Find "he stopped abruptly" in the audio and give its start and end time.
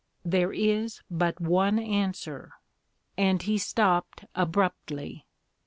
3.39-5.27